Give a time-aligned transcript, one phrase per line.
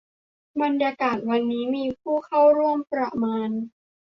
[0.61, 3.49] บรรยากาศวันนี้มีผู้เข้าร่วมประมาณ